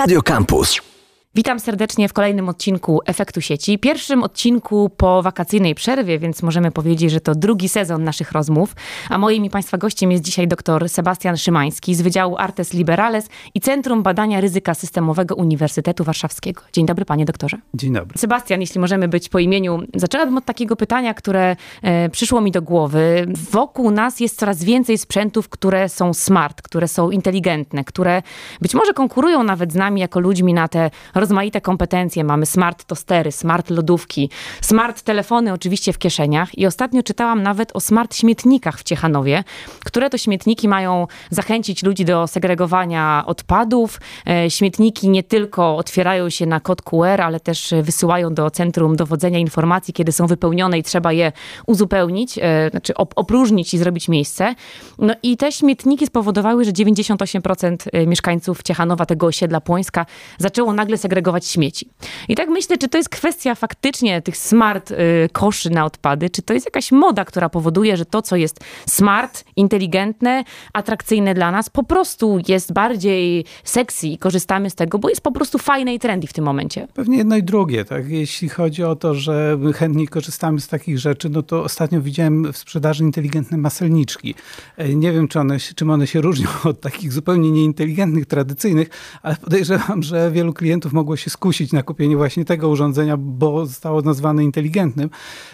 [0.00, 0.89] Radio Campus.
[1.34, 3.78] Witam serdecznie w kolejnym odcinku Efektu Sieci.
[3.78, 8.74] Pierwszym odcinku po wakacyjnej przerwie, więc możemy powiedzieć, że to drugi sezon naszych rozmów.
[9.08, 13.60] A moim i Państwa gościem jest dzisiaj dr Sebastian Szymański z Wydziału Artes Liberales i
[13.60, 16.62] Centrum Badania Ryzyka Systemowego Uniwersytetu Warszawskiego.
[16.72, 17.58] Dzień dobry, panie doktorze.
[17.74, 18.18] Dzień dobry.
[18.18, 22.62] Sebastian, jeśli możemy być po imieniu, zaczęłabym od takiego pytania, które e, przyszło mi do
[22.62, 23.26] głowy.
[23.50, 28.22] Wokół nas jest coraz więcej sprzętów, które są smart, które są inteligentne, które
[28.60, 30.90] być może konkurują nawet z nami jako ludźmi na te
[31.20, 32.24] rozmaite kompetencje.
[32.24, 37.80] Mamy smart tostery, smart lodówki, smart telefony oczywiście w kieszeniach i ostatnio czytałam nawet o
[37.80, 39.44] smart śmietnikach w Ciechanowie,
[39.84, 44.00] które to śmietniki mają zachęcić ludzi do segregowania odpadów.
[44.28, 49.38] E, śmietniki nie tylko otwierają się na kod QR, ale też wysyłają do centrum dowodzenia
[49.38, 51.32] informacji, kiedy są wypełnione i trzeba je
[51.66, 54.54] uzupełnić, e, znaczy opróżnić i zrobić miejsce.
[54.98, 60.06] No i te śmietniki spowodowały, że 98% e, mieszkańców Ciechanowa, tego osiedla Płońska,
[60.38, 61.88] zaczęło nagle segregować segregować śmieci.
[62.28, 64.96] I tak myślę, czy to jest kwestia faktycznie tych smart y,
[65.32, 69.44] koszy na odpady, czy to jest jakaś moda, która powoduje, że to, co jest smart,
[69.56, 75.20] inteligentne, atrakcyjne dla nas, po prostu jest bardziej sexy i korzystamy z tego, bo jest
[75.20, 76.88] po prostu fajne i trendy w tym momencie.
[76.94, 78.10] Pewnie jedno i drugie, tak?
[78.10, 82.56] Jeśli chodzi o to, że chętnie korzystamy z takich rzeczy, no to ostatnio widziałem w
[82.56, 84.34] sprzedaży inteligentne maselniczki.
[84.76, 88.88] E, nie wiem, czy one, czym one się różnią od takich zupełnie nieinteligentnych, tradycyjnych,
[89.22, 94.02] ale podejrzewam, że wielu klientów mogło się skusić na kupienie właśnie tego urządzenia, bo zostało
[94.02, 95.10] nazwane inteligentnym.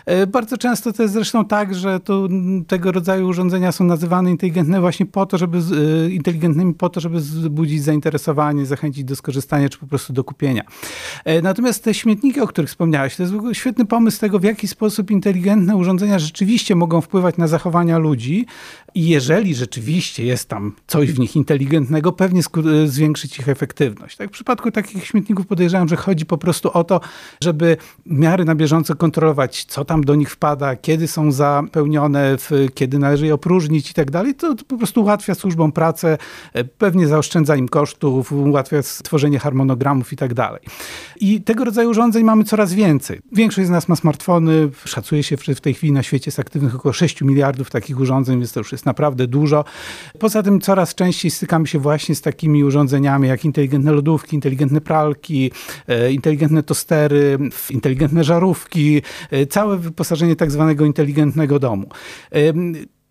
[0.07, 2.29] E, bardzo często to jest zresztą tak, że to,
[2.67, 7.17] tego rodzaju urządzenia są nazywane inteligentne właśnie po to, żeby, e, inteligentnymi po to, żeby
[7.19, 10.63] wzbudzić zainteresowanie, zachęcić do skorzystania, czy po prostu do kupienia.
[11.25, 15.11] E, natomiast te śmietniki, o których wspomniałeś, to jest świetny pomysł tego, w jaki sposób
[15.11, 18.47] inteligentne urządzenia rzeczywiście mogą wpływać na zachowania ludzi
[18.95, 22.41] i jeżeli rzeczywiście jest tam coś w nich inteligentnego, pewnie
[22.87, 24.17] zwiększyć ich efektywność.
[24.17, 27.01] Tak, w przypadku takich śmietników podejrzewam, że chodzi po prostu o to,
[27.41, 32.37] żeby w miarę na bieżąco kontrolować, co tam do nich wpada, kiedy są zapełnione,
[32.75, 34.35] kiedy należy je opróżnić i tak dalej.
[34.35, 36.19] To, to po prostu ułatwia służbom pracę,
[36.53, 40.61] e, pewnie zaoszczędza im kosztów, ułatwia stworzenie harmonogramów i tak dalej.
[41.21, 43.21] I tego rodzaju urządzeń mamy coraz więcej.
[43.33, 46.75] Większość z nas ma smartfony, szacuje się, że w tej chwili na świecie jest aktywnych
[46.75, 49.65] około 6 miliardów takich urządzeń, więc to już jest naprawdę dużo.
[50.19, 55.26] Poza tym coraz częściej stykamy się właśnie z takimi urządzeniami jak inteligentne lodówki, inteligentne pralki,
[55.89, 57.39] E, inteligentne tostery,
[57.71, 61.89] inteligentne żarówki, e, całe wyposażenie tak zwanego inteligentnego domu.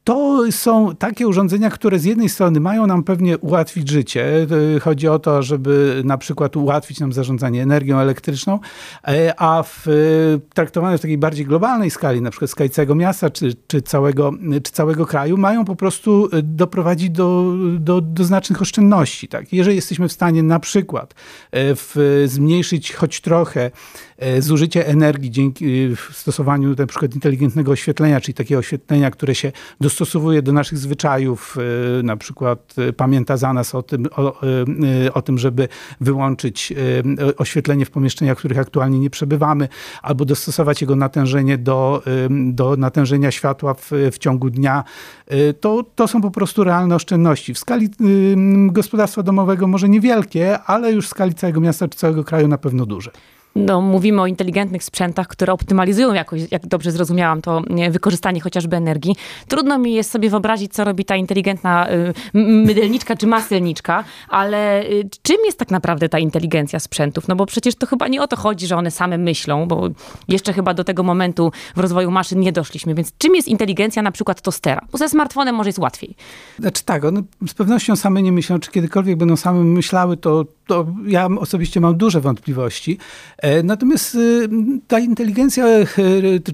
[0.06, 4.48] To są takie urządzenia, które z jednej strony mają nam pewnie ułatwić życie.
[4.82, 8.60] Chodzi o to, żeby na przykład ułatwić nam zarządzanie energią elektryczną,
[9.08, 9.86] e, a w,
[10.54, 14.32] traktowane w takiej bardziej globalnej skali, na przykład skali całego miasta czy, czy, całego,
[14.64, 19.28] czy całego kraju, mają po prostu doprowadzić do, do, do znacznych oszczędności.
[19.28, 19.54] Tak?
[19.54, 21.14] Jeżeli jesteśmy w stanie na przykład
[21.52, 23.72] e, w, zmniejszyć choć trochę
[24.18, 29.52] E, zużycie energii dzięki e, stosowaniu na przykład inteligentnego oświetlenia, czyli takiego oświetlenia, które się
[29.82, 29.95] dostosowuje
[30.42, 31.58] do naszych zwyczajów,
[32.00, 34.42] e, na przykład pamięta za nas o tym, o,
[35.14, 35.68] o tym żeby
[36.02, 36.74] wyłączyć
[37.38, 39.68] oświetlenie w pomieszczeniach, w których aktualnie nie przebywamy,
[40.02, 44.84] albo dostosować jego natężenie do, do natężenia światła w, w ciągu dnia,
[45.60, 47.54] to, to są po prostu realne oszczędności.
[47.54, 47.90] W skali
[48.68, 52.86] gospodarstwa domowego może niewielkie, ale już w skali całego miasta czy całego kraju na pewno
[52.86, 53.12] duże
[53.56, 59.16] no, mówimy o inteligentnych sprzętach, które optymalizują jakoś, jak dobrze zrozumiałam, to wykorzystanie chociażby energii.
[59.48, 65.10] Trudno mi jest sobie wyobrazić, co robi ta inteligentna y, mydelniczka czy maselniczka, ale y,
[65.22, 67.28] czym jest tak naprawdę ta inteligencja sprzętów?
[67.28, 69.90] No bo przecież to chyba nie o to chodzi, że one same myślą, bo
[70.28, 72.96] jeszcze chyba do tego momentu w rozwoju maszyn nie doszliśmy.
[72.96, 74.82] Więc czym jest inteligencja na przykład tostera?
[74.92, 76.16] Bo ze smartfonem może jest łatwiej.
[76.60, 78.60] Znaczy tak, one z pewnością same nie myślą.
[78.60, 82.98] Czy kiedykolwiek będą same myślały, to to ja osobiście mam duże wątpliwości.
[83.38, 84.50] E, natomiast y,
[84.88, 85.86] ta inteligencja, e,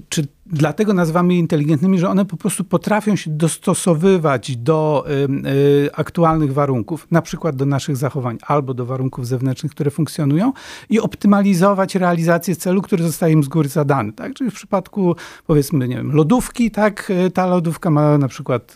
[0.08, 5.04] czy dlatego nazywamy je inteligentnymi, że one po prostu potrafią się dostosowywać do
[5.44, 5.48] y,
[5.86, 10.52] y, aktualnych warunków, na przykład do naszych zachowań albo do warunków zewnętrznych, które funkcjonują
[10.90, 14.12] i optymalizować realizację celu, który zostaje im z góry zadany.
[14.12, 14.34] Tak?
[14.34, 15.16] Czyli w przypadku
[15.46, 18.74] powiedzmy, nie wiem, lodówki, tak, ta lodówka ma na przykład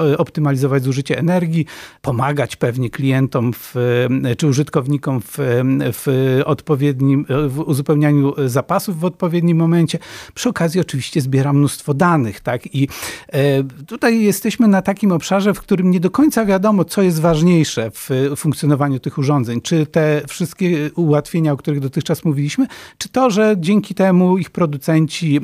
[0.00, 1.66] y, optymalizować zużycie energii,
[2.02, 3.74] pomagać pewnie klientom w,
[4.38, 5.36] czy użytkownikom w,
[5.92, 9.98] w odpowiednim, w uzupełnianiu zapasów w odpowiednim momencie.
[10.34, 12.74] Przy okazji oczywiście oczywiście zbiera mnóstwo danych, tak?
[12.74, 12.88] I
[13.32, 17.90] e, tutaj jesteśmy na takim obszarze, w którym nie do końca wiadomo, co jest ważniejsze
[17.90, 19.60] w funkcjonowaniu tych urządzeń.
[19.60, 22.66] Czy te wszystkie ułatwienia, o których dotychczas mówiliśmy,
[22.98, 25.40] czy to, że dzięki temu ich producenci,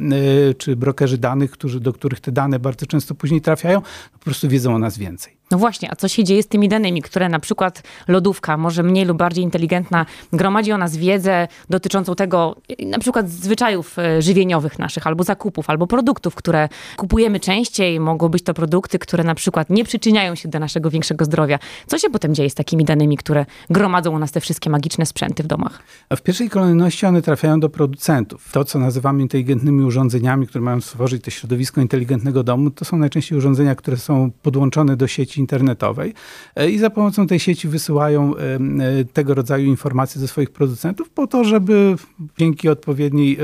[0.51, 3.83] e, czy brokerzy danych, którzy, do których te dane bardzo często później trafiają,
[4.13, 5.40] po prostu wiedzą o nas więcej.
[5.51, 9.05] No właśnie, a co się dzieje z tymi danymi, które na przykład lodówka, może mniej
[9.05, 12.57] lub bardziej inteligentna, gromadzi o nas wiedzę dotyczącą tego,
[12.87, 18.01] na przykład zwyczajów e, żywieniowych naszych, albo zakupów, albo produktów, które kupujemy częściej.
[18.01, 21.59] Mogą być to produkty, które na przykład nie przyczyniają się do naszego większego zdrowia.
[21.87, 25.43] Co się potem dzieje z takimi danymi, które gromadzą u nas te wszystkie magiczne sprzęty
[25.43, 25.83] w domach?
[26.09, 28.53] A w pierwszej kolejności one trafiają do producentów.
[28.53, 33.39] To, co nazywamy inteligentnymi urządzeniami, które mają stworzyć to środowisko inteligentnego domu, to są najczęściej
[33.39, 36.15] urządzenia, które są podłączone do sieci internetowej
[36.57, 41.11] e, i za pomocą tej sieci wysyłają e, e, tego rodzaju informacje do swoich producentów
[41.11, 41.95] po to, żeby
[42.39, 43.39] dzięki odpowiedniej,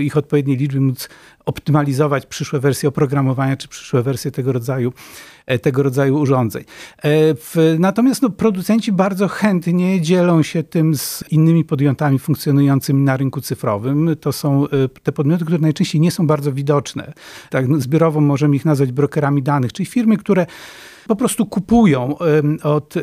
[0.00, 1.08] ich odpowiedniej liczbie móc
[1.46, 4.92] optymalizować przyszłe wersje oprogramowania czy przyszłe wersje tego rodzaju,
[5.62, 6.64] tego rodzaju urządzeń.
[7.78, 14.16] Natomiast no, producenci bardzo chętnie dzielą się tym z innymi podmiotami funkcjonującymi na rynku cyfrowym.
[14.20, 14.66] To są
[15.02, 17.12] te podmioty, które najczęściej nie są bardzo widoczne.
[17.50, 20.46] Tak, no, zbiorowo możemy ich nazwać brokerami danych, czyli firmy, które
[21.08, 22.16] po prostu kupują
[22.62, 22.94] od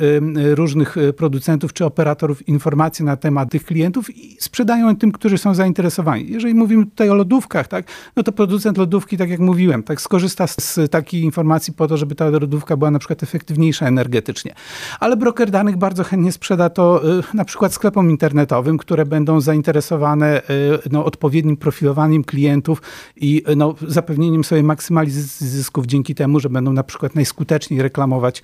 [0.53, 5.55] różnych e, producentów czy operatorów informacje na temat tych klientów i sprzedają tym, którzy są
[5.55, 6.31] zainteresowani.
[6.31, 10.47] Jeżeli mówimy tutaj o lodówkach, tak, no to producent lodówki, tak jak mówiłem, tak skorzysta
[10.47, 14.53] z takiej informacji po to, żeby ta lodówka była na przykład efektywniejsza energetycznie.
[14.99, 20.27] Ale broker danych bardzo chętnie sprzeda to e, na przykład sklepom internetowym, które będą zainteresowane
[20.27, 20.41] e,
[20.91, 22.81] no, odpowiednim profilowaniem klientów
[23.15, 28.43] i no, zapewnieniem sobie maksymalizacji zysków dzięki temu, że będą na przykład najskuteczniej reklamować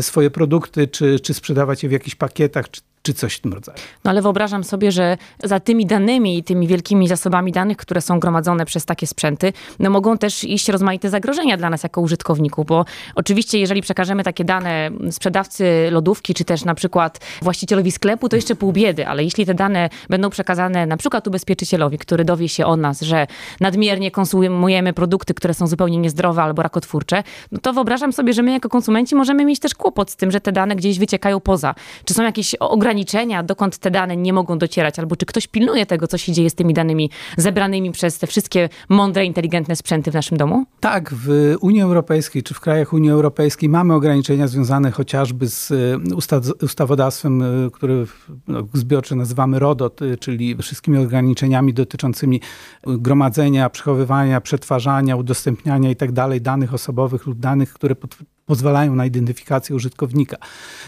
[0.00, 3.78] swoje produkty, czy, czy sprzedawać je w jakichś pakietach, czy czy coś w tym rodzaju.
[4.04, 8.20] No ale wyobrażam sobie, że za tymi danymi i tymi wielkimi zasobami danych, które są
[8.20, 12.84] gromadzone przez takie sprzęty, no mogą też iść rozmaite zagrożenia dla nas jako użytkowników, bo
[13.14, 18.54] oczywiście jeżeli przekażemy takie dane sprzedawcy lodówki, czy też na przykład właścicielowi sklepu, to jeszcze
[18.54, 22.76] pół biedy, ale jeśli te dane będą przekazane na przykład ubezpieczycielowi, który dowie się o
[22.76, 23.26] nas, że
[23.60, 27.22] nadmiernie konsumujemy produkty, które są zupełnie niezdrowe albo rakotwórcze,
[27.52, 30.40] no to wyobrażam sobie, że my jako konsumenci możemy mieć też kłopot z tym, że
[30.40, 31.74] te dane gdzieś wyciekają poza.
[32.04, 35.86] Czy są jakieś ograniczenia ograniczenia, dokąd te dane nie mogą docierać, albo czy ktoś pilnuje
[35.86, 40.14] tego, co się dzieje z tymi danymi zebranymi przez te wszystkie mądre, inteligentne sprzęty w
[40.14, 40.64] naszym domu?
[40.80, 45.74] Tak, w Unii Europejskiej czy w krajach Unii Europejskiej mamy ograniczenia związane chociażby z e,
[46.64, 48.06] ustawodawstwem, e, który
[48.48, 48.62] no,
[49.16, 52.40] nazywamy RODOT, e, czyli wszystkimi ograniczeniami dotyczącymi
[52.86, 56.14] gromadzenia, przechowywania, przetwarzania, udostępniania itd.
[56.14, 57.94] Tak danych osobowych lub danych, które
[58.46, 60.36] pozwalają na identyfikację użytkownika.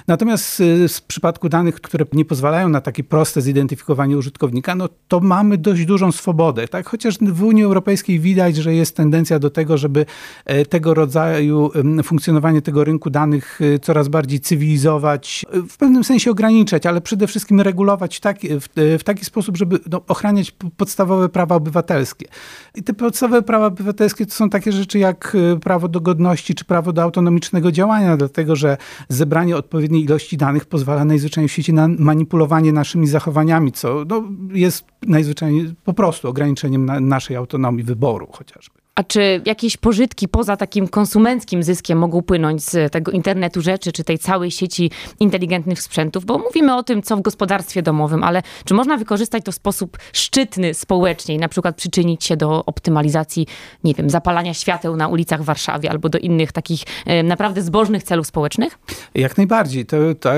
[0.08, 5.20] Natomiast y, w przypadku danych, które nie pozwalają na takie proste zidentyfikowanie użytkownika, no to
[5.20, 6.68] mamy dość dużą swobodę.
[6.68, 6.88] Tak?
[6.88, 10.06] Chociaż w Unii Europejskiej widać, że jest tendencja do tego, żeby
[10.44, 11.70] e, tego rodzaju
[12.04, 17.26] funkcjonowanie tego rynku danych y, coraz bardziej cywilizować, y, w pewnym sensie ograniczać, ale przede
[17.26, 18.68] wszystkim regulować taki, w,
[18.98, 22.26] w taki sposób, żeby no, ochraniać podstawowe prawa obywatelskie.
[22.74, 26.92] I te podstawowe prawa obywatelskie to są takie rzeczy jak prawo do godności czy prawo
[26.92, 28.76] do autonomicznego działania, dlatego że
[29.08, 34.22] zebranie odpowiedniej ilości danych pozwala najzwyczajniej w świecie na manipulowanie naszymi zachowaniami, co no,
[34.52, 38.83] jest najzwyczajniej po prostu ograniczeniem na naszej autonomii wyboru chociażby.
[38.94, 44.04] A czy jakieś pożytki poza takim konsumenckim zyskiem mogą płynąć z tego internetu rzeczy, czy
[44.04, 46.24] tej całej sieci inteligentnych sprzętów?
[46.24, 49.98] Bo mówimy o tym, co w gospodarstwie domowym, ale czy można wykorzystać to w sposób
[50.12, 53.46] szczytny społecznie i na przykład przyczynić się do optymalizacji,
[53.84, 56.82] nie wiem, zapalania świateł na ulicach w Warszawie albo do innych takich
[57.24, 58.78] naprawdę zbożnych celów społecznych?
[59.14, 59.86] Jak najbardziej.
[59.86, 60.30] To, to,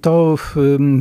[0.00, 0.36] to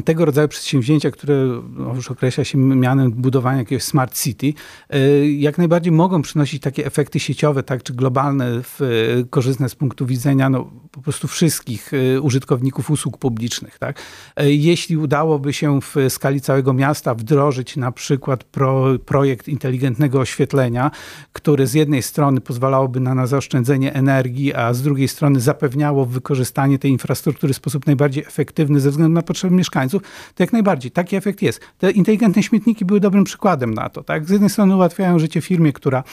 [0.06, 1.36] tego rodzaju przedsięwzięcia, które
[1.69, 4.53] no, już określa się mianem budowania jakiegoś smart city,
[4.89, 8.86] e, jak najbardziej mogą przynosić takie efekty sieciowe, tak, czy globalne, w, e,
[9.30, 13.80] korzystne z punktu widzenia no, po prostu wszystkich e, użytkowników usług publicznych.
[13.80, 14.02] Tak.
[14.36, 20.92] E, jeśli udałoby się w skali całego miasta wdrożyć na przykład pro, projekt inteligentnego oświetlenia,
[21.34, 26.80] który z jednej strony pozwalałoby na, na zaoszczędzenie energii, a z drugiej strony zapewniało wykorzystanie
[26.80, 30.02] tej infrastruktury w sposób najbardziej efektywny ze względu na potrzeby mieszkańców,
[30.36, 31.60] to jak najbardziej taki efekt jest.
[31.78, 34.04] Te inteligentne śmietniki były dobrym przykładem na to.
[34.04, 34.25] Tak?
[34.25, 36.04] Z jednej strony ułatwiają życie firmie, która,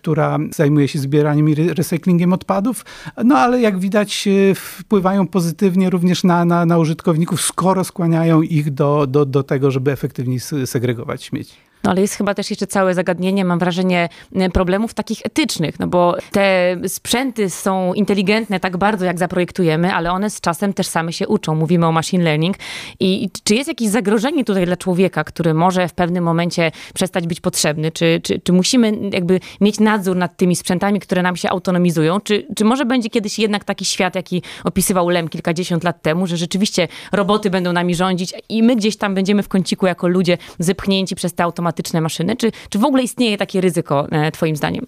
[0.00, 2.84] która zajmuje się zbieraniem i recyklingiem odpadów,
[3.24, 8.70] no ale jak widać e, wpływają pozytywnie również na, na, na użytkowników, skoro skłaniają ich
[8.70, 11.69] do, do, do tego, żeby efektywniej segregować śmieci.
[11.84, 14.08] No ale jest chyba też jeszcze całe zagadnienie, mam wrażenie,
[14.52, 20.30] problemów takich etycznych, no bo te sprzęty są inteligentne tak bardzo, jak zaprojektujemy, ale one
[20.30, 21.54] z czasem też same się uczą.
[21.54, 22.56] Mówimy o machine learning.
[23.00, 27.40] I czy jest jakieś zagrożenie tutaj dla człowieka, który może w pewnym momencie przestać być
[27.40, 27.92] potrzebny?
[27.92, 32.20] Czy, czy, czy musimy jakby mieć nadzór nad tymi sprzętami, które nam się autonomizują?
[32.20, 36.36] Czy, czy może będzie kiedyś jednak taki świat, jaki opisywał Lem kilkadziesiąt lat temu, że
[36.36, 41.16] rzeczywiście roboty będą nami rządzić i my gdzieś tam będziemy w kąciku jako ludzie zepchnięci
[41.16, 42.36] przez te automaty automatyczne maszyny?
[42.36, 44.86] Czy, czy w ogóle istnieje takie ryzyko, e, Twoim zdaniem?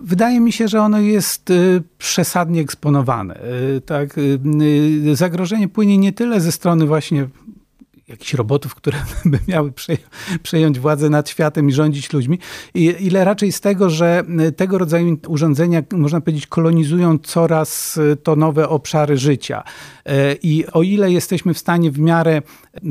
[0.00, 1.52] Wydaje mi się, że ono jest
[1.98, 3.40] przesadnie eksponowane.
[3.86, 4.16] Tak,
[5.12, 7.26] zagrożenie płynie nie tyle ze strony właśnie
[8.08, 9.72] jakichś robotów, które by miały
[10.42, 12.38] przejąć władzę nad światem i rządzić ludźmi,
[12.74, 14.24] ile raczej z tego, że
[14.56, 19.62] tego rodzaju urządzenia, można powiedzieć, kolonizują coraz to nowe obszary życia.
[20.06, 22.42] E, I o ile jesteśmy w stanie w miarę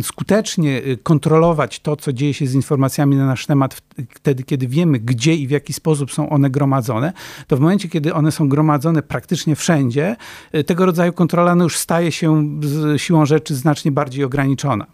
[0.01, 5.35] skutecznie kontrolować to, co dzieje się z informacjami na nasz temat, wtedy, kiedy wiemy, gdzie
[5.35, 7.13] i w jaki sposób są one gromadzone,
[7.47, 10.15] to w momencie, kiedy one są gromadzone praktycznie wszędzie,
[10.51, 12.59] e, tego rodzaju kontrola no już staje się
[12.97, 14.85] siłą rzeczy znacznie bardziej ograniczona.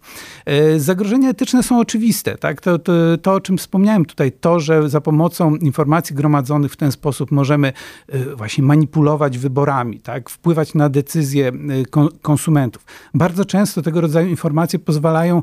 [0.46, 2.38] E, zagrożenia etyczne są oczywiste.
[2.38, 2.62] Tak?
[2.62, 6.92] To, to, to, o czym wspomniałem tutaj, to, że za pomocą informacji gromadzonych w ten
[6.92, 7.74] sposób możemy
[8.36, 10.30] właśnie manipulować wyborami, tak?
[10.30, 11.52] wpływać na decyzje
[12.22, 12.86] konsumentów.
[13.14, 15.42] Bardzo często tego rodzaju informacje pozwalają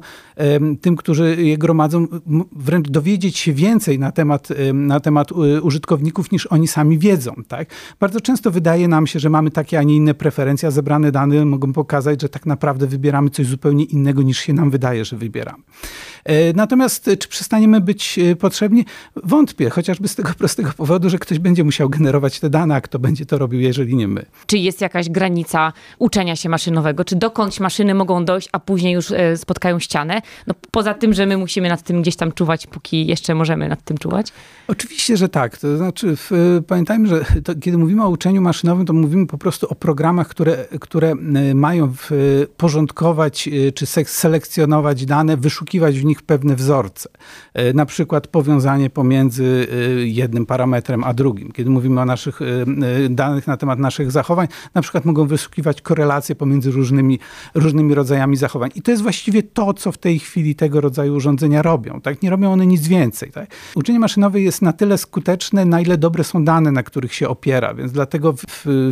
[0.81, 2.07] tym, którzy je gromadzą,
[2.53, 7.35] wręcz dowiedzieć się więcej na temat, na temat użytkowników, niż oni sami wiedzą.
[7.49, 7.69] Tak?
[8.01, 11.45] Bardzo często wydaje nam się, że mamy takie, a nie inne preferencje, a zebrane dane
[11.45, 15.63] mogą pokazać, że tak naprawdę wybieramy coś zupełnie innego, niż się nam wydaje, że wybieram.
[16.25, 18.85] E, natomiast e, czy przestaniemy być e, potrzebni?
[19.17, 22.99] Wątpię, chociażby z tego prostego powodu, że ktoś będzie musiał generować te dane, a kto
[22.99, 24.27] będzie to robił, jeżeli nie my.
[24.47, 27.05] Czy jest jakaś granica uczenia się maszynowego?
[27.05, 30.23] Czy dokądś maszyny mogą dojść, a później już spotkają ścianę?
[30.47, 33.83] No, poza tym, że my musimy nad tym gdzieś tam czuwać, póki jeszcze możemy nad
[33.83, 34.33] tym czuwać?
[34.69, 35.59] Oczywiście, że tak.
[35.59, 36.31] To znaczy, w,
[36.67, 40.65] pamiętajmy, że to, kiedy mówimy o uczeniu maszynowym, to mówimy po prostu o programach, które,
[40.81, 41.15] które
[41.55, 42.11] mają w,
[42.57, 47.09] porządkować czy selekcjonować dane, wyszukiwać w nich pewne wzorce.
[47.55, 49.77] E, na przykład powiązanie pomiędzy e,
[50.07, 51.53] jednym parametrem a drugim.
[51.53, 52.45] Kiedy mówimy o naszych e,
[53.11, 57.19] danych na temat naszych zachowań, na przykład mogą wyszukiwać korelacje pomiędzy różnymi,
[57.55, 58.71] różnymi rodzajami zachowań.
[58.75, 62.01] I to jest właściwie to, co w tej chwili tego rodzaju urządzenia robią.
[62.01, 62.23] Tak?
[62.23, 63.31] Nie robią one nic więcej.
[63.31, 63.51] Tak?
[63.75, 67.75] Uczenie maszynowe jest na tyle skuteczne, na ile dobre są dane, na których się opiera.
[67.75, 68.35] Więc dlatego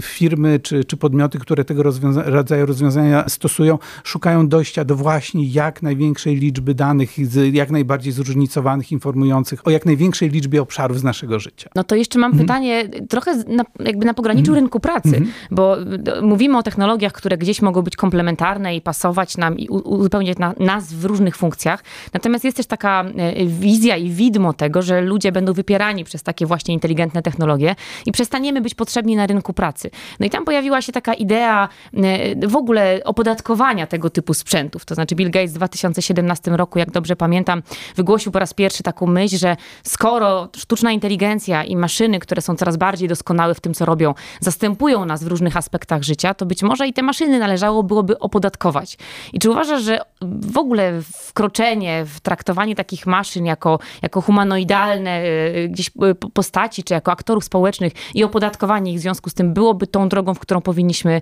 [0.02, 5.82] firmy czy, czy podmioty, które tego rozwiąza rodzaju rozwiązania stosują, szukają dojścia do właśnie jak
[5.82, 7.16] największej liczby danych,
[7.52, 11.70] jak najbardziej zróżnicowanych, informujących o jak największej liczbie obszarów z naszego życia.
[11.74, 12.46] No to jeszcze mam mhm.
[12.46, 14.64] pytanie trochę na, jakby na pograniczu mhm.
[14.64, 15.32] rynku pracy, mhm.
[15.50, 15.76] bo
[16.22, 19.68] mówimy o technologiach, które gdzieś mogą być komplementarne i pasować nam i
[20.12, 21.84] uzupełniać na, nas w różnych funkcjach.
[22.12, 26.46] Natomiast jest też taka e, wizja i widmo tego, że ludzie będą wypierani przez takie
[26.46, 27.74] właśnie inteligentne technologie
[28.06, 29.90] i przestaniemy być potrzebni na rynku pracy.
[30.20, 34.84] No i tam pojawiła się taka idea e, w ogóle opodatkowania tego typu sprzętów.
[34.84, 37.62] To znaczy Bill Gates w 2017 roku, jak dobrze pamiętam,
[37.96, 42.76] wygłosił po raz pierwszy taką myśl, że skoro sztuczna inteligencja i maszyny, które są coraz
[42.76, 46.88] bardziej doskonałe w tym, co robią, zastępują nas w różnych aspektach życia, to być może
[46.88, 48.98] i te maszyny należało byłoby opodatkować.
[49.32, 55.68] I czy uważasz, że w ogóle wkroczenie w traktowanie takich maszyn jako, jako humanoidalne e,
[55.68, 59.86] gdzieś e, postaci, czy jako aktorów społecznych i opodatkowanie ich w związku z tym byłoby
[59.86, 61.20] tą drogą, w którą powinniśmy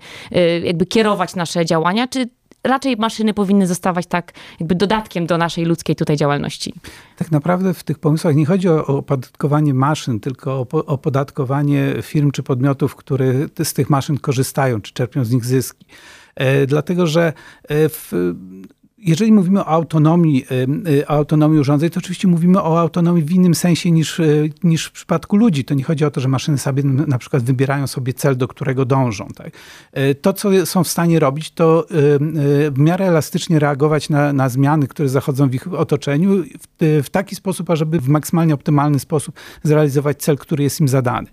[0.65, 2.29] jakby kierować nasze działania, czy
[2.65, 6.75] raczej maszyny powinny zostawać tak jakby dodatkiem do naszej ludzkiej tutaj działalności.
[7.17, 12.43] Tak naprawdę w tych pomysłach nie chodzi o opodatkowanie maszyn, tylko o opodatkowanie firm czy
[12.43, 13.35] podmiotów, które
[13.65, 15.87] z tych maszyn korzystają, czy czerpią z nich zyski.
[16.35, 17.33] E, dlatego, że
[17.69, 18.13] e, w,
[19.01, 20.45] jeżeli mówimy o autonomii,
[20.89, 24.93] y, autonomii urządzeń, to oczywiście mówimy o autonomii w innym sensie niż, y, niż w
[24.93, 25.65] przypadku ludzi.
[25.65, 28.85] To nie chodzi o to, że maszyny sobie na przykład wybierają sobie cel, do którego
[28.85, 29.29] dążą.
[29.37, 29.51] Tak?
[29.99, 31.87] Y, to, co są w stanie robić, to
[32.71, 36.45] w miarę elastycznie reagować na, na zmiany, które zachodzą w ich otoczeniu
[36.81, 41.29] w, w taki sposób, ażeby w maksymalnie optymalny sposób zrealizować cel, który jest im zadany.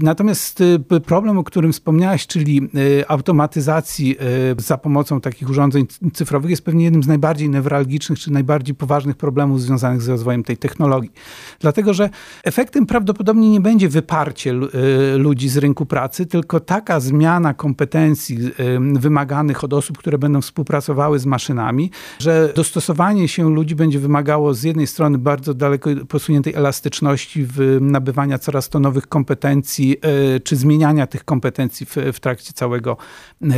[0.00, 0.62] Natomiast
[1.06, 2.68] problem, o którym wspomniałaś, czyli
[3.08, 4.16] automatyzacji
[4.58, 9.62] za pomocą takich urządzeń cyfrowych jest pewnie jednym z najbardziej newralgicznych czy najbardziej poważnych problemów
[9.62, 11.12] związanych z rozwojem tej technologii.
[11.60, 12.10] Dlatego, że
[12.44, 18.98] efektem prawdopodobnie nie będzie wyparcie y, ludzi z rynku pracy, tylko taka zmiana kompetencji y,
[18.98, 24.62] wymaganych od osób, które będą współpracowały z maszynami, że dostosowanie się ludzi będzie wymagało z
[24.62, 29.96] jednej strony bardzo daleko posuniętej elastyczności w nabywania coraz to nowych kompetencji,
[30.36, 32.96] y, czy zmieniania tych kompetencji w, w trakcie całego,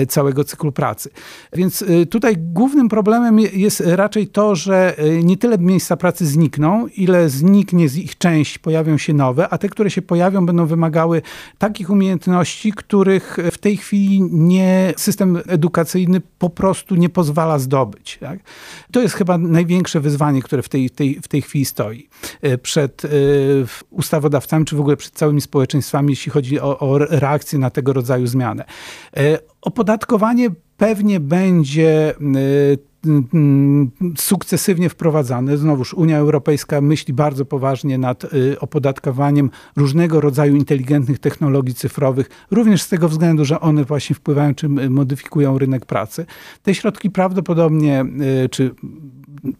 [0.09, 1.11] całego cyklu pracy.
[1.53, 7.29] Więc tutaj głównym problemem jest raczej to, że e, nie tyle miejsca pracy znikną, ile
[7.29, 11.23] zniknie z ich część, pojawią się nowe, a te, które się pojawią, będą wymagały
[11.59, 18.19] takich umiejętności, których w tej chwili nie, system edukacyjny po prostu nie pozwala zdobyć.
[18.21, 18.39] Tak?
[18.93, 22.09] To jest chyba największe wyzwanie, które w tej, tej, w tej chwili stoi
[22.43, 23.09] e, przed e,
[23.91, 28.27] ustawodawcami, czy w ogóle przed całymi społeczeństwami, jeśli chodzi o, o reakcję na tego rodzaju
[28.27, 28.65] zmianę.
[29.61, 32.15] Opodatkowanie pewnie będzie
[34.19, 35.57] sukcesywnie wprowadzane.
[35.57, 42.83] Znowuż Unia Europejska myśli bardzo poważnie nad y, opodatkowaniem różnego rodzaju inteligentnych technologii cyfrowych, również
[42.83, 46.27] z tego względu, że one właśnie wpływają czy modyfikują rynek pracy.
[46.63, 48.05] Te środki prawdopodobnie,
[48.45, 48.75] y, czy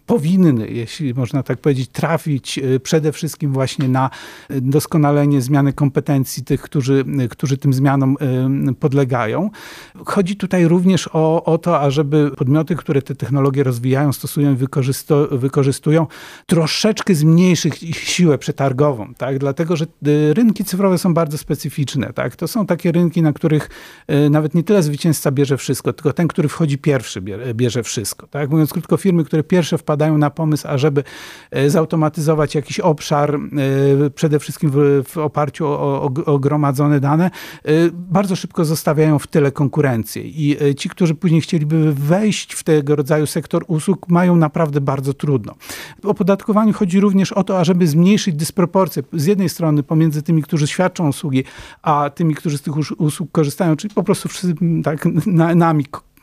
[0.07, 4.11] powinny, jeśli można tak powiedzieć, trafić y, przede wszystkim właśnie na
[4.51, 8.17] doskonalenie zmiany kompetencji tych, którzy, którzy tym zmianom
[8.81, 9.51] podlegają.
[10.05, 14.57] Chodzi tutaj również o, o to, ażeby podmioty, które te technologie rozwijają, stosują i
[15.31, 16.07] wykorzystują,
[16.47, 19.39] troszeczkę zmniejszyć ich siłę przetargową, tak?
[19.39, 19.87] dlatego że
[20.33, 22.13] rynki cyfrowe są bardzo specyficzne.
[22.13, 22.37] Tak?
[22.37, 23.69] To są takie rynki, na których
[24.31, 27.23] nawet nie tyle zwycięzca bierze wszystko, tylko ten, który wchodzi pierwszy,
[27.55, 28.27] bierze wszystko.
[28.27, 28.51] Tak?
[28.51, 31.05] Mówiąc krótko, firmy, które pierwsze wpadają na pomysł, ażeby
[31.57, 33.39] y, zautomatyzować jakiś obszar,
[34.15, 37.31] przede wszystkim w, w oparciu o, o, o gromadzone dane,
[37.93, 40.23] bardzo szybko zostawiają w tyle konkurencję.
[40.23, 45.55] I ci, którzy później chcieliby wejść w tego rodzaju sektor usług, mają naprawdę bardzo trudno.
[46.03, 50.67] W opodatkowaniu chodzi również o to, ażeby zmniejszyć dysproporcje z jednej strony pomiędzy tymi, którzy
[50.67, 51.45] świadczą usługi,
[51.83, 54.55] a tymi, którzy z tych usług korzystają, czyli po prostu wszyscy
[54.85, 55.09] tak,
[55.55, 56.16] nami, Y,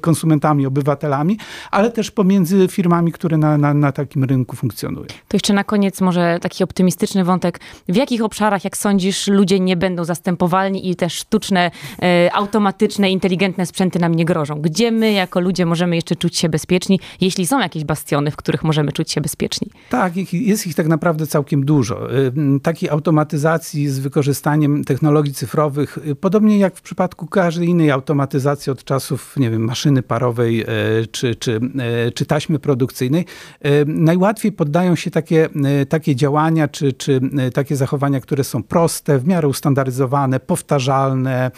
[0.00, 1.38] konsumentami, obywatelami,
[1.70, 5.06] ale też pomiędzy firmami, które na, na, na takim rynku funkcjonują.
[5.06, 7.60] To jeszcze na koniec może taki optymistyczny wątek.
[7.88, 11.70] W jakich obszarach, jak sądzisz, ludzie nie będą zastępowalni i te sztuczne,
[12.02, 14.54] e, automatyczne, inteligentne sprzęty nam nie grożą?
[14.60, 18.64] Gdzie my jako ludzie możemy jeszcze czuć się bezpieczni, jeśli są jakieś bastiony, w których
[18.64, 19.68] możemy czuć się bezpieczni?
[19.90, 22.14] Tak, jest ich tak naprawdę całkiem dużo.
[22.16, 28.72] Y, takiej automatyzacji z wykorzystaniem technologii cyfrowych, y, podobnie jak w przypadku każdej innej automatyzacji
[28.72, 30.66] od czasów nie wiem, maszyny parowej e,
[31.12, 31.60] czy, czy,
[32.06, 33.24] e, czy taśmy produkcyjnej,
[33.60, 35.48] e, najłatwiej poddają się takie,
[35.88, 37.20] takie działania czy, czy
[37.54, 41.50] takie zachowania, które są proste, w miarę ustandaryzowane, powtarzalne,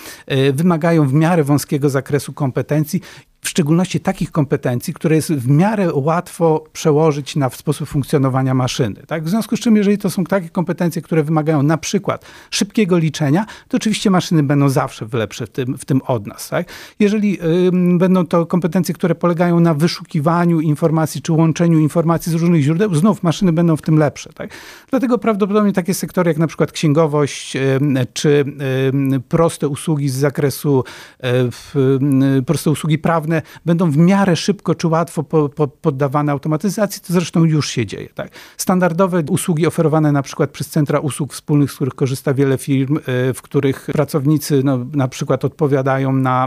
[0.53, 3.00] wymagają w miarę wąskiego zakresu kompetencji
[3.42, 9.02] w szczególności takich kompetencji, które jest w miarę łatwo przełożyć na sposób funkcjonowania maszyny.
[9.06, 9.25] Tak?
[9.25, 13.47] W związku z czym, jeżeli to są takie kompetencje, które wymagają na przykład szybkiego liczenia,
[13.68, 16.49] to oczywiście maszyny będą zawsze lepsze w tym, w tym od nas.
[16.49, 16.68] Tak?
[16.99, 17.38] Jeżeli
[17.99, 23.23] będą to kompetencje, które polegają na wyszukiwaniu informacji czy łączeniu informacji z różnych źródeł, znów
[23.23, 24.32] maszyny będą w tym lepsze.
[24.32, 24.50] Tak?
[24.90, 27.56] Dlatego prawdopodobnie takie sektory jak na przykład księgowość
[28.12, 28.45] czy
[29.28, 30.84] proste usługi z zakresu,
[32.38, 37.02] y, proste usługi prawne, prawne będą w miarę szybko czy łatwo po, po, poddawane automatyzacji,
[37.06, 38.08] to zresztą już się dzieje.
[38.14, 38.30] Tak?
[38.56, 43.00] Standardowe usługi oferowane na przykład przez centra usług wspólnych, z których korzysta wiele firm, e,
[43.34, 46.47] w których pracownicy no, na przykład odpowiadają, na,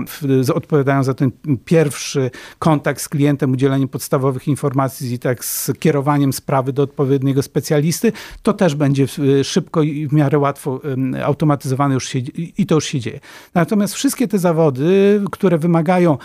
[0.53, 1.31] odpowiadają za ten
[1.65, 8.11] pierwszy kontakt z klientem, udzieleniem podstawowych informacji i tak z kierowaniem sprawy do odpowiedniego specjalisty,
[8.41, 9.05] to też będzie
[9.43, 10.81] szybko i w miarę łatwo
[11.23, 12.19] automatyzowane już się,
[12.57, 13.19] i to już się dzieje.
[13.53, 16.17] Natomiast wszystkie te zawody, które wymagają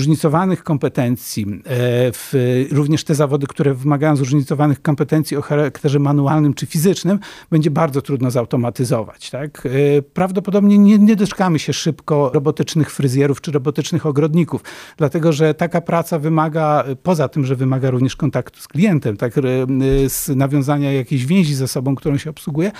[0.00, 1.52] zróżnicowanych kompetencji, e,
[2.12, 2.34] w,
[2.72, 7.18] również te zawody, które wymagają zróżnicowanych kompetencji o charakterze manualnym czy fizycznym,
[7.50, 9.30] będzie bardzo trudno zautomatyzować.
[9.30, 9.66] Tak?
[9.66, 14.64] E, prawdopodobnie nie, nie doczekamy się szybko robotycznych fryzjerów czy robotycznych ogrodników,
[14.96, 19.42] dlatego że taka praca wymaga, poza tym, że wymaga również kontaktu z klientem, tak, e,
[20.08, 22.72] z nawiązania jakiejś więzi ze sobą, którą się obsługuje,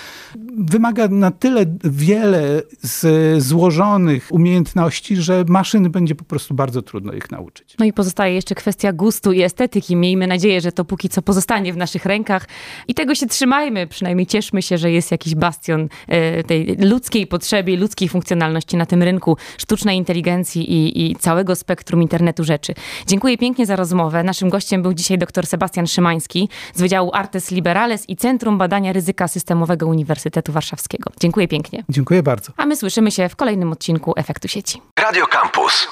[0.57, 7.17] wymaga na tyle wiele z złożonych umiejętności, że maszyny będzie po prostu bardzo trudno trudno
[7.17, 7.75] ich nauczyć.
[7.79, 9.95] No i pozostaje jeszcze kwestia gustu i estetyki.
[9.95, 12.47] Miejmy nadzieję, że to póki co pozostanie w naszych rękach
[12.87, 13.87] i tego się trzymajmy.
[13.87, 19.03] Przynajmniej cieszmy się, że jest jakiś bastion e, tej ludzkiej potrzeby, ludzkiej funkcjonalności na tym
[19.03, 22.73] rynku sztucznej inteligencji i, i całego spektrum internetu rzeczy.
[23.07, 24.23] Dziękuję pięknie za rozmowę.
[24.23, 29.27] Naszym gościem był dzisiaj dr Sebastian Szymański z Wydziału Artes Liberales i Centrum Badania Ryzyka
[29.27, 31.11] Systemowego Uniwersytetu Warszawskiego.
[31.19, 31.83] Dziękuję pięknie.
[31.89, 32.51] Dziękuję bardzo.
[32.57, 34.81] A my słyszymy się w kolejnym odcinku Efektu Sieci.
[34.99, 35.87] Radio Campus.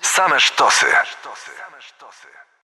[0.00, 0.86] Same sztosy.